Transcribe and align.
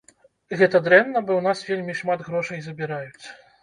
Гэта 0.61 0.81
дрэнна, 0.87 1.23
бо 1.29 1.37
ў 1.37 1.41
нас 1.51 1.63
вельмі 1.71 1.99
шмат 2.03 2.19
грошай 2.31 2.59
забіраюць. 2.71 3.25